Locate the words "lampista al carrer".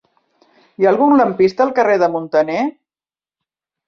1.19-1.97